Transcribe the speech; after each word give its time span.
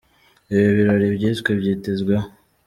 Ibi 0.53 0.69
birori 0.77 1.05
byiswe 1.15 1.49
byitezweho 1.59 2.27